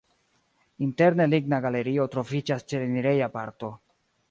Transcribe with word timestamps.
Interne 0.85 1.27
ligna 1.33 1.59
galerio 1.67 2.09
troviĝas 2.17 2.67
ĉe 2.73 2.83
la 2.83 2.91
enireja 2.91 3.31
parto. 3.39 3.73